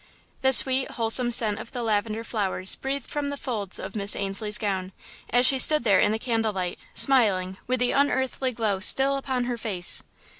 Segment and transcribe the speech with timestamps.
[0.41, 4.57] The sweet, wholesome scent of the lavender flowers breathed from the folds of Miss Ainslie's
[4.57, 4.93] gown,
[5.29, 9.43] as she stood there in the candle light, smiling, with the unearthly glow still upon
[9.43, 10.01] her face.